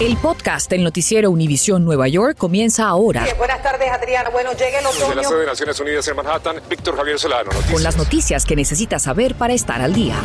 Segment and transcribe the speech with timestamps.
[0.00, 3.24] El podcast del noticiero Univisión Nueva York comienza ahora.
[3.38, 4.30] buenas tardes, Adriana.
[4.30, 5.06] Bueno, llegue el otoño.
[5.06, 7.44] Desde la sede de Naciones Unidas en Manhattan, Víctor Javier Solano.
[7.44, 7.72] Noticias.
[7.72, 10.16] Con las noticias que necesitas saber para estar al día.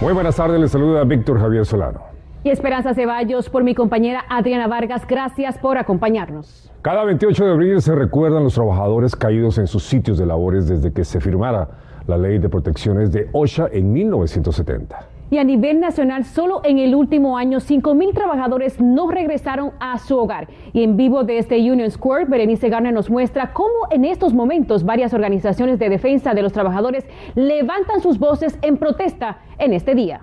[0.00, 2.02] Muy buenas tardes, les saluda Víctor Javier Solano.
[2.42, 5.02] Y Esperanza Ceballos por mi compañera Adriana Vargas.
[5.08, 6.70] Gracias por acompañarnos.
[6.82, 10.92] Cada 28 de abril se recuerdan los trabajadores caídos en sus sitios de labores desde
[10.92, 11.68] que se firmara
[12.06, 15.17] la ley de protecciones de OSHA en 1970.
[15.30, 20.16] Y a nivel nacional, solo en el último año, 5.000 trabajadores no regresaron a su
[20.16, 20.48] hogar.
[20.72, 25.12] Y en vivo desde Union Square, Berenice Garner nos muestra cómo en estos momentos varias
[25.12, 30.22] organizaciones de defensa de los trabajadores levantan sus voces en protesta en este día.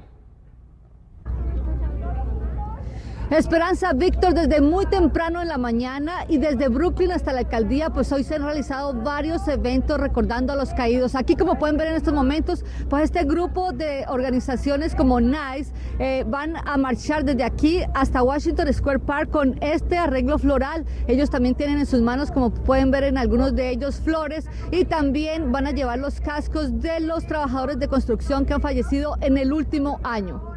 [3.31, 8.11] Esperanza Víctor desde muy temprano en la mañana y desde Brooklyn hasta la alcaldía, pues
[8.11, 11.15] hoy se han realizado varios eventos recordando a los caídos.
[11.15, 16.23] Aquí como pueden ver en estos momentos, pues este grupo de organizaciones como NICE eh,
[16.27, 20.85] van a marchar desde aquí hasta Washington Square Park con este arreglo floral.
[21.07, 24.85] Ellos también tienen en sus manos, como pueden ver en algunos de ellos, flores y
[24.85, 29.39] también van a llevar los cascos de los trabajadores de construcción que han fallecido en
[29.39, 30.54] el último año.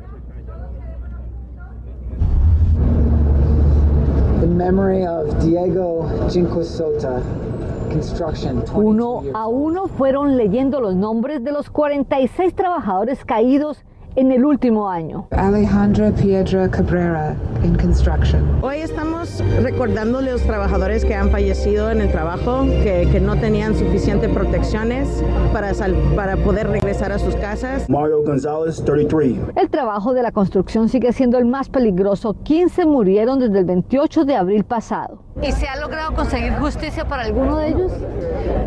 [8.75, 13.85] Uno a uno fueron leyendo los nombres de los 46 trabajadores caídos
[14.19, 15.29] en el último año.
[15.31, 18.43] Alejandra Piedra Cabrera en construction.
[18.63, 23.37] Hoy estamos recordándole a los trabajadores que han fallecido en el trabajo, que, que no
[23.37, 27.89] tenían suficientes protecciones para, sal, para poder regresar a sus casas.
[27.89, 29.39] Mario González, 33.
[29.55, 32.35] El trabajo de la construcción sigue siendo el más peligroso.
[32.43, 35.28] 15 murieron desde el 28 de abril pasado.
[35.41, 37.93] ¿Y se ha logrado conseguir justicia para alguno de ellos?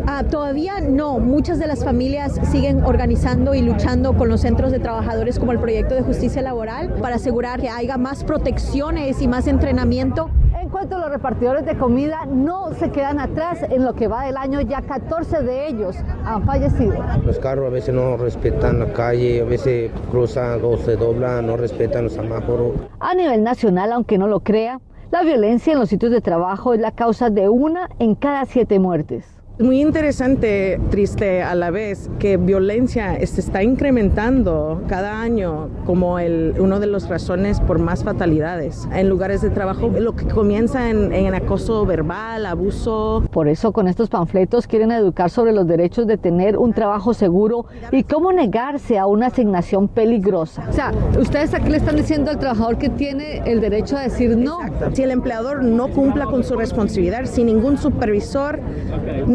[0.06, 1.18] Ah, todavía no.
[1.18, 5.58] Muchas de las familias siguen organizando y luchando con los centros de trabajadores como el
[5.58, 10.30] proyecto de justicia laboral para asegurar que haya más protecciones y más entrenamiento.
[10.62, 13.58] En cuanto a los repartidores de comida, no se quedan atrás.
[13.68, 16.94] En lo que va del año, ya 14 de ellos han fallecido.
[17.26, 21.58] Los carros a veces no respetan la calle, a veces cruzan o se doblan, no
[21.58, 22.72] respetan los semáforos.
[23.00, 24.80] A nivel nacional, aunque no lo crea,
[25.12, 28.78] la violencia en los sitios de trabajo es la causa de una en cada siete
[28.78, 29.41] muertes.
[29.58, 36.54] Muy interesante, triste a la vez, que violencia se está incrementando cada año como el,
[36.58, 41.12] uno de las razones por más fatalidades en lugares de trabajo, lo que comienza en,
[41.12, 43.24] en, acoso verbal, abuso.
[43.30, 47.66] Por eso con estos panfletos quieren educar sobre los derechos de tener un trabajo seguro
[47.90, 50.66] y cómo negarse a una asignación peligrosa.
[50.70, 54.34] O sea, ustedes aquí le están diciendo al trabajador que tiene el derecho a decir
[54.34, 54.62] no.
[54.62, 54.96] Exacto.
[54.96, 58.58] Si el empleador no cumpla con su responsabilidad, sin ningún supervisor,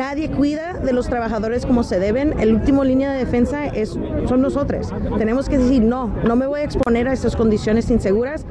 [0.07, 4.41] nadie cuida de los trabajadores como se deben, el último línea de defensa es, son
[4.41, 4.93] nosotros.
[5.17, 8.45] Tenemos que decir, no, no me voy a exponer a estas condiciones inseguras.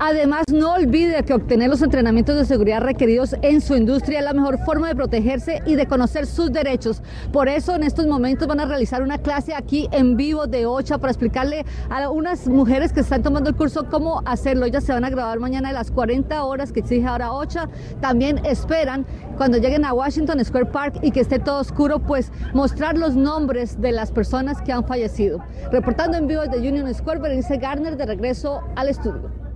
[0.00, 4.32] Además, no olvide que obtener los entrenamientos de seguridad requeridos en su industria es la
[4.32, 7.02] mejor forma de protegerse y de conocer sus derechos.
[7.32, 10.98] Por eso, en estos momentos van a realizar una clase aquí en vivo de OCHA
[10.98, 14.66] para explicarle a unas mujeres que están tomando el curso cómo hacerlo.
[14.66, 17.68] Ellas se van a grabar mañana de las 40 horas que exige ahora OCHA.
[18.00, 19.04] También esperan
[19.36, 23.80] cuando lleguen a Washington Square Park y que esté todo oscuro, pues mostrar los nombres
[23.80, 25.40] de las personas que han fallecido.
[25.72, 29.47] Reportando en vivo desde Union Square, Berenice Garner de regreso al estudio.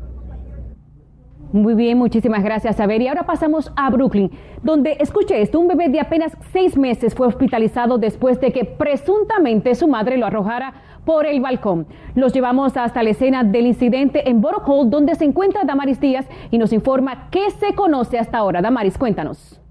[1.53, 3.03] Muy bien, muchísimas gracias, Saber.
[3.03, 4.31] Y ahora pasamos a Brooklyn,
[4.63, 9.75] donde, escuche esto, un bebé de apenas seis meses fue hospitalizado después de que presuntamente
[9.75, 10.73] su madre lo arrojara
[11.05, 11.87] por el balcón.
[12.15, 16.27] Los llevamos hasta la escena del incidente en Borough Hall, donde se encuentra Damaris Díaz
[16.51, 18.63] y nos informa qué se conoce hasta ahora.
[18.63, 19.62] Damaris, cuéntanos.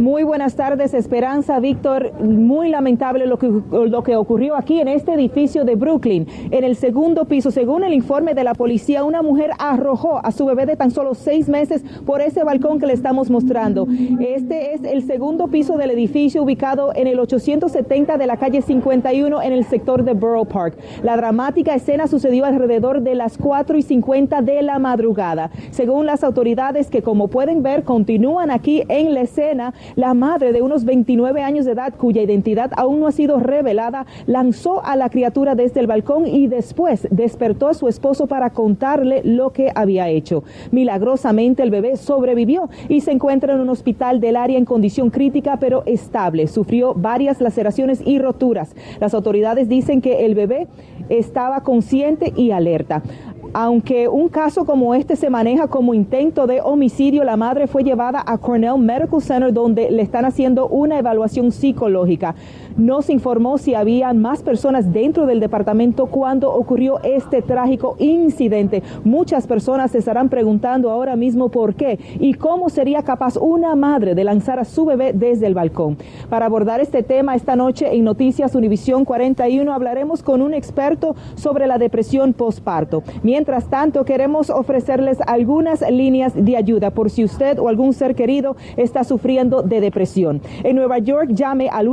[0.00, 1.60] Muy buenas tardes, Esperanza.
[1.60, 6.26] Víctor, muy lamentable lo que, lo que ocurrió aquí en este edificio de Brooklyn.
[6.50, 10.46] En el segundo piso, según el informe de la policía, una mujer arrojó a su
[10.46, 13.86] bebé de tan solo seis meses por ese balcón que le estamos mostrando.
[14.20, 19.42] Este es el segundo piso del edificio ubicado en el 870 de la calle 51
[19.42, 20.78] en el sector de Borough Park.
[21.02, 25.50] La dramática escena sucedió alrededor de las 4 y 50 de la madrugada.
[25.72, 30.62] Según las autoridades que como pueden ver continúan aquí en la escena, la madre de
[30.62, 35.10] unos 29 años de edad, cuya identidad aún no ha sido revelada, lanzó a la
[35.10, 40.08] criatura desde el balcón y después despertó a su esposo para contarle lo que había
[40.08, 40.44] hecho.
[40.70, 45.58] Milagrosamente el bebé sobrevivió y se encuentra en un hospital del área en condición crítica
[45.58, 46.46] pero estable.
[46.46, 48.74] Sufrió varias laceraciones y roturas.
[49.00, 50.68] Las autoridades dicen que el bebé
[51.08, 53.02] estaba consciente y alerta.
[53.52, 58.22] Aunque un caso como este se maneja como intento de homicidio, la madre fue llevada
[58.24, 62.36] a Cornell Medical Center donde le están haciendo una evaluación psicológica.
[62.76, 68.82] No se informó si había más personas dentro del departamento cuando ocurrió este trágico incidente.
[69.04, 74.14] Muchas personas se estarán preguntando ahora mismo por qué y cómo sería capaz una madre
[74.14, 75.98] de lanzar a su bebé desde el balcón.
[76.28, 81.66] Para abordar este tema esta noche en Noticias Univisión 41 hablaremos con un experto sobre
[81.66, 83.02] la depresión postparto.
[83.22, 88.56] Mientras tanto, queremos ofrecerles algunas líneas de ayuda por si usted o algún ser querido
[88.76, 90.40] está sufriendo de depresión.
[90.64, 91.88] En Nueva York, llame al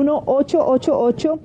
[0.80, 1.40] 1-888.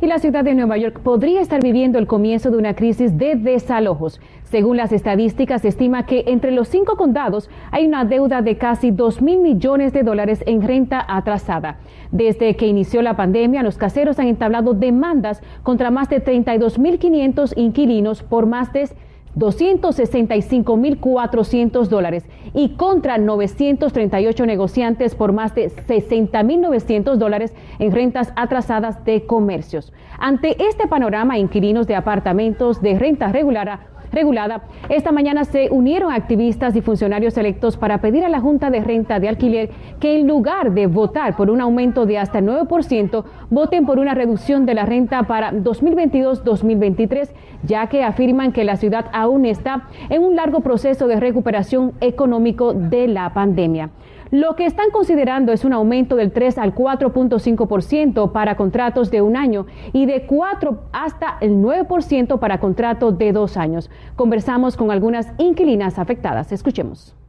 [0.00, 3.34] y la ciudad de Nueva York podría estar viviendo el comienzo de una crisis de
[3.34, 4.20] desalojos.
[4.44, 8.90] Según las estadísticas, se estima que entre los cinco condados hay una deuda de casi
[8.90, 11.78] 2 mil millones de dólares en renta atrasada.
[12.10, 18.22] Desde que inició la pandemia, los caseros han entablado demandas contra más de 32.500 inquilinos
[18.22, 18.88] por más de
[19.36, 22.24] 265.400 dólares
[22.54, 29.92] y contra 938 negociantes por más de 60.900 dólares en rentas atrasadas de comercios.
[30.18, 36.74] Ante este panorama, inquilinos de apartamentos de renta regular regulada, esta mañana se unieron activistas
[36.76, 39.70] y funcionarios electos para pedir a la Junta de Renta de Alquiler
[40.00, 44.66] que en lugar de votar por un aumento de hasta 9%, voten por una reducción
[44.66, 47.30] de la renta para 2022-2023,
[47.64, 52.72] ya que afirman que la ciudad aún está en un largo proceso de recuperación económico
[52.74, 53.90] de la pandemia.
[54.30, 59.36] Lo que están considerando es un aumento del 3 al 4.5% para contratos de un
[59.36, 63.90] año y de 4 hasta el 9% para contratos de dos años.
[64.14, 66.52] Conversamos con algunas inquilinas afectadas.
[66.52, 67.19] Escuchemos.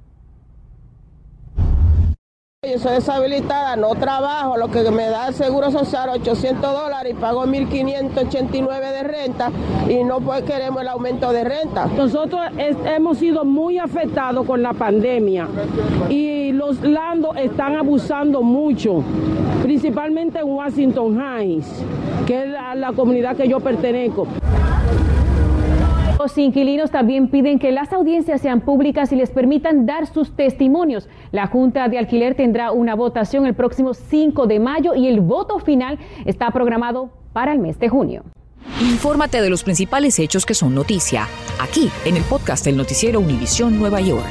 [2.63, 7.19] Yo soy deshabilitada, no trabajo, lo que me da el seguro social 800 dólares y
[7.19, 9.49] pago 1.589 de renta
[9.89, 11.87] y no pues queremos el aumento de renta.
[11.87, 15.47] Nosotros hemos sido muy afectados con la pandemia
[16.07, 19.03] y los landos están abusando mucho,
[19.63, 21.83] principalmente en Washington Heights,
[22.27, 24.27] que es la comunidad que yo pertenezco.
[26.21, 31.09] Los inquilinos también piden que las audiencias sean públicas y les permitan dar sus testimonios.
[31.31, 35.57] La Junta de Alquiler tendrá una votación el próximo 5 de mayo y el voto
[35.57, 38.23] final está programado para el mes de junio.
[38.81, 41.27] Infórmate de los principales hechos que son noticia,
[41.59, 44.29] aquí en el podcast del noticiero Univisión Nueva York.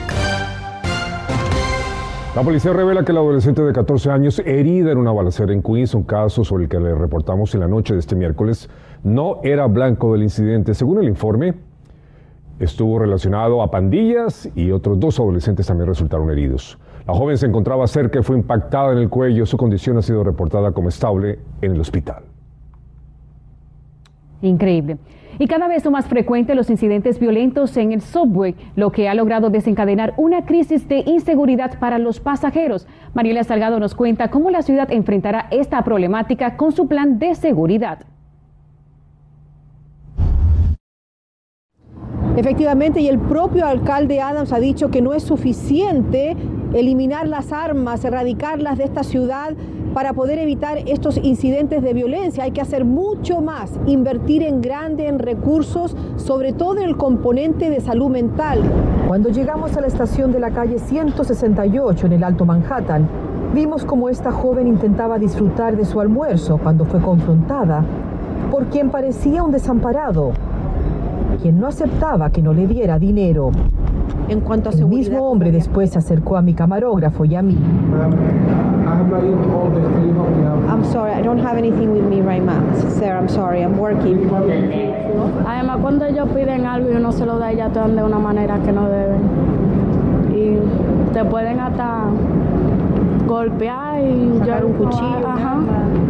[2.37, 5.97] La policía revela que la adolescente de 14 años, herida en una balacera en Queens,
[5.97, 8.71] un caso sobre el que le reportamos en la noche de este miércoles,
[9.03, 10.75] no era blanco del incidente.
[10.75, 11.55] Según el informe,
[12.61, 16.79] estuvo relacionado a pandillas y otros dos adolescentes también resultaron heridos.
[17.07, 19.47] La joven se encontraba cerca y fue impactada en el cuello.
[19.47, 22.25] Su condición ha sido reportada como estable en el hospital.
[24.43, 24.99] Increíble.
[25.39, 29.15] Y cada vez son más frecuentes los incidentes violentos en el subway, lo que ha
[29.15, 32.87] logrado desencadenar una crisis de inseguridad para los pasajeros.
[33.15, 38.01] Mariela Salgado nos cuenta cómo la ciudad enfrentará esta problemática con su plan de seguridad.
[42.37, 46.37] Efectivamente, y el propio alcalde Adams ha dicho que no es suficiente
[46.73, 49.55] eliminar las armas, erradicarlas de esta ciudad
[49.95, 52.45] para poder evitar estos incidentes de violencia.
[52.45, 57.69] Hay que hacer mucho más, invertir en grande en recursos, sobre todo en el componente
[57.69, 58.61] de salud mental.
[59.09, 63.09] Cuando llegamos a la estación de la calle 168 en el Alto Manhattan,
[63.53, 67.85] vimos como esta joven intentaba disfrutar de su almuerzo cuando fue confrontada
[68.53, 70.33] por quien parecía un desamparado
[71.41, 73.51] quien no aceptaba que no le diera dinero.
[74.29, 77.59] En cuanto a El mismo hombre después se acercó a mi camarógrafo y a mí.
[80.69, 82.63] I'm sorry, I don't have anything with me right now.
[82.99, 84.31] Sir, I'm sorry, I'm working.
[85.47, 88.19] Además, cuando ellos piden algo y uno se lo da, ya te dan de una
[88.19, 89.21] manera que no deben.
[90.35, 90.59] Y
[91.13, 92.05] te pueden hasta
[93.31, 95.29] golpear y yo, un cuchillo.
[95.29, 95.61] Ajá,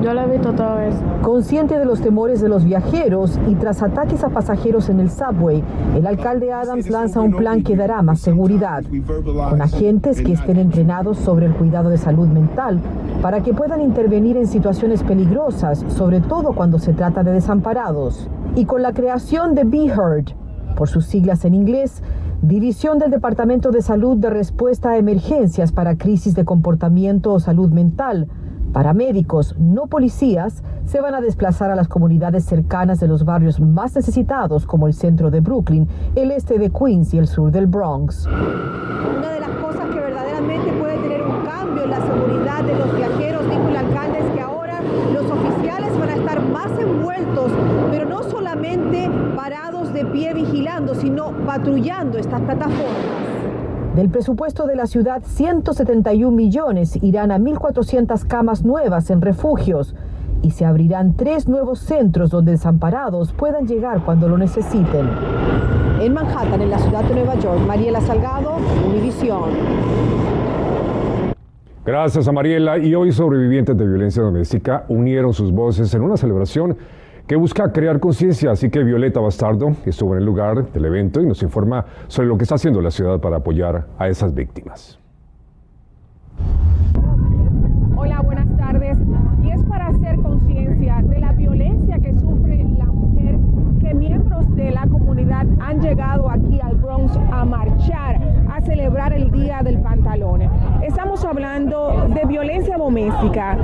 [0.02, 0.98] yo lo he visto todo eso.
[1.20, 5.62] Consciente de los temores de los viajeros y tras ataques a pasajeros en el subway,
[5.94, 8.82] el alcalde Adams lanza un plan que dará más seguridad,
[9.50, 12.80] con agentes que estén entrenados sobre el cuidado de salud mental
[13.20, 18.30] para que puedan intervenir en situaciones peligrosas, sobre todo cuando se trata de desamparados.
[18.56, 20.34] Y con la creación de Be Heard,
[20.74, 22.02] por sus siglas en inglés,
[22.42, 27.70] División del Departamento de Salud de Respuesta a Emergencias para Crisis de Comportamiento o Salud
[27.70, 28.28] Mental.
[28.72, 33.94] Paramédicos, no policías, se van a desplazar a las comunidades cercanas de los barrios más
[33.94, 38.26] necesitados como el centro de Brooklyn, el este de Queens y el sur del Bronx.
[38.26, 42.96] Una de las cosas que verdaderamente puede tener un cambio en la seguridad de los
[42.96, 44.80] viajeros, dijo el alcalde, es que ahora
[45.12, 47.52] los oficiales van a estar más envueltos,
[47.90, 53.30] pero no solamente parados de pie vigilando, sino patrullando estas plataformas.
[53.94, 59.94] Del presupuesto de la ciudad, 171 millones irán a 1.400 camas nuevas en refugios
[60.42, 65.08] y se abrirán tres nuevos centros donde desamparados puedan llegar cuando lo necesiten.
[66.00, 68.56] En Manhattan, en la ciudad de Nueva York, Mariela Salgado,
[68.88, 69.50] Univisión.
[71.84, 72.78] Gracias a Mariela.
[72.78, 76.76] Y hoy sobrevivientes de violencia doméstica unieron sus voces en una celebración
[77.30, 78.50] que busca crear conciencia.
[78.50, 82.36] Así que Violeta Bastardo estuvo en el lugar del evento y nos informa sobre lo
[82.36, 84.98] que está haciendo la ciudad para apoyar a esas víctimas.
[87.96, 88.98] Hola, buenas tardes.
[89.44, 93.36] Y es para hacer conciencia de la violencia que sufre la mujer
[93.80, 98.20] que miembros de la comunidad han llegado aquí al Bronx a marchar,
[98.50, 100.42] a celebrar el Día del Pantalón.
[100.82, 103.56] Estamos hablando de violencia doméstica,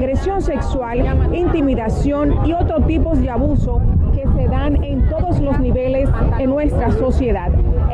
[0.00, 1.04] agresión sexual,
[1.34, 3.82] intimidación y otros tipos de abuso
[4.14, 7.50] que se dan en todos los niveles en nuestra sociedad.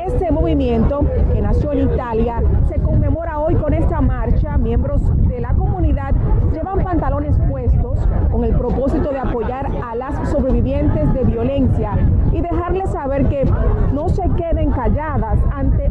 [0.07, 1.01] Este movimiento,
[1.33, 4.57] que nació en Italia, se conmemora hoy con esta marcha.
[4.57, 6.15] Miembros de la comunidad
[6.55, 7.99] llevan pantalones puestos
[8.31, 11.91] con el propósito de apoyar a las sobrevivientes de violencia
[12.33, 13.51] y dejarles saber que
[13.93, 15.91] no se queden calladas ante.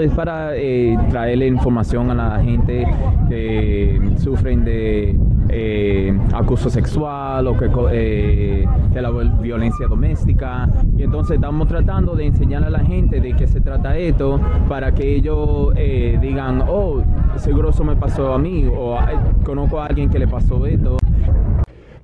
[0.00, 2.86] Es para eh, traerle información a la gente
[3.28, 5.18] que sufren de
[5.48, 10.68] eh, acoso sexual o que, eh, de la violencia doméstica.
[10.96, 14.92] Y entonces estamos tratando de enseñar a la gente de qué se trata esto para
[14.94, 17.02] que ellos eh, digan, oh,
[17.36, 18.96] seguro eso me pasó a mí o
[19.44, 20.96] conozco a alguien que le pasó esto.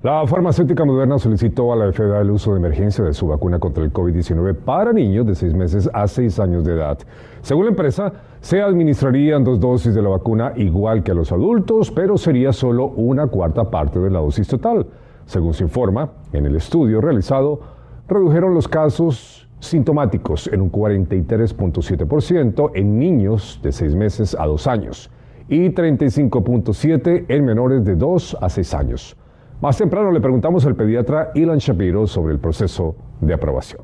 [0.01, 3.83] La farmacéutica moderna solicitó a la FDA el uso de emergencia de su vacuna contra
[3.83, 6.97] el COVID-19 para niños de 6 meses a 6 años de edad.
[7.41, 11.91] Según la empresa, se administrarían dos dosis de la vacuna igual que a los adultos,
[11.91, 14.87] pero sería solo una cuarta parte de la dosis total.
[15.25, 17.59] Según se informa, en el estudio realizado,
[18.07, 25.11] redujeron los casos sintomáticos en un 43.7% en niños de 6 meses a 2 años
[25.49, 29.17] y 35.7% en menores de 2 a 6 años.
[29.61, 33.81] Más temprano le preguntamos al pediatra Ilan Shapiro sobre el proceso de aprobación.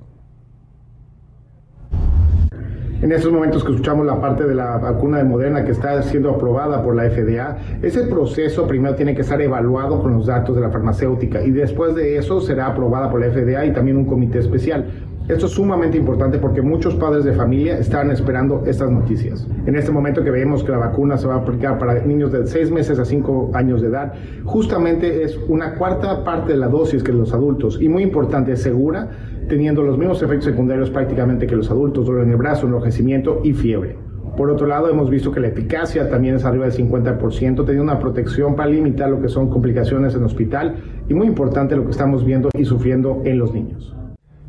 [3.02, 6.30] En estos momentos que escuchamos la parte de la vacuna de Moderna que está siendo
[6.30, 10.62] aprobada por la FDA, ese proceso primero tiene que estar evaluado con los datos de
[10.62, 14.40] la farmacéutica y después de eso será aprobada por la FDA y también un comité
[14.40, 14.86] especial.
[15.28, 19.48] Esto es sumamente importante porque muchos padres de familia están esperando estas noticias.
[19.66, 22.46] En este momento que vemos que la vacuna se va a aplicar para niños de
[22.46, 24.14] 6 meses a 5 años de edad,
[24.44, 29.10] justamente es una cuarta parte de la dosis que los adultos y muy importante, segura,
[29.50, 33.54] teniendo los mismos efectos secundarios prácticamente que los adultos, dolor en el brazo, enrojecimiento y
[33.54, 33.98] fiebre.
[34.38, 37.98] Por otro lado, hemos visto que la eficacia también es arriba del 50%, teniendo una
[37.98, 40.76] protección para limitar lo que son complicaciones en hospital
[41.10, 43.96] y muy importante lo que estamos viendo y sufriendo en los niños.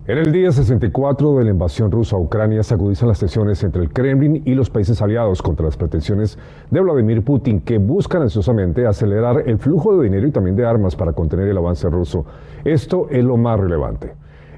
[0.09, 3.83] En el día 64 de la invasión rusa a Ucrania se agudizan las tensiones entre
[3.83, 6.39] el Kremlin y los países aliados contra las pretensiones
[6.71, 10.95] de Vladimir Putin que buscan ansiosamente acelerar el flujo de dinero y también de armas
[10.95, 12.25] para contener el avance ruso.
[12.65, 14.13] Esto es lo más relevante.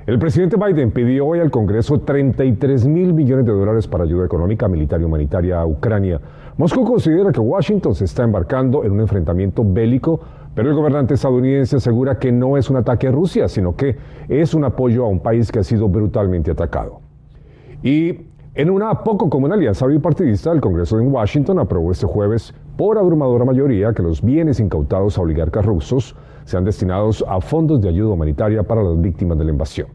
[0.06, 4.68] El presidente Biden pidió hoy al Congreso 33 mil millones de dólares para ayuda económica,
[4.68, 6.20] militar y humanitaria a Ucrania.
[6.58, 10.20] Moscú considera que Washington se está embarcando en un enfrentamiento bélico
[10.58, 13.96] pero el gobernante estadounidense asegura que no es un ataque a Rusia, sino que
[14.28, 16.98] es un apoyo a un país que ha sido brutalmente atacado.
[17.80, 18.22] Y
[18.56, 23.44] en una poco común alianza bipartidista, el Congreso en Washington aprobó este jueves por abrumadora
[23.44, 28.64] mayoría que los bienes incautados a oligarcas rusos sean destinados a fondos de ayuda humanitaria
[28.64, 29.86] para las víctimas de la invasión.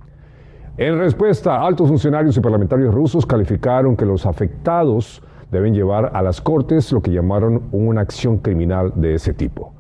[0.78, 6.40] En respuesta, altos funcionarios y parlamentarios rusos calificaron que los afectados deben llevar a las
[6.40, 9.74] cortes lo que llamaron una acción criminal de ese tipo.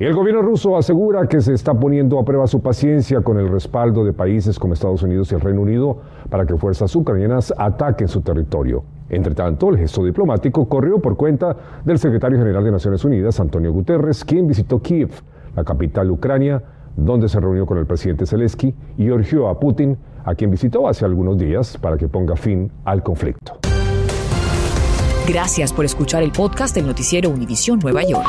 [0.00, 3.48] Y el gobierno ruso asegura que se está poniendo a prueba su paciencia con el
[3.48, 5.98] respaldo de países como Estados Unidos y el Reino Unido
[6.30, 8.84] para que fuerzas ucranianas ataquen su territorio.
[9.10, 13.72] Entre tanto, el gesto diplomático corrió por cuenta del secretario general de Naciones Unidas, Antonio
[13.72, 15.10] Guterres, quien visitó Kiev,
[15.56, 16.62] la capital Ucrania,
[16.94, 21.06] donde se reunió con el presidente Zelensky y urgió a Putin, a quien visitó hace
[21.06, 23.58] algunos días, para que ponga fin al conflicto.
[25.26, 28.28] Gracias por escuchar el podcast del noticiero Univisión Nueva York.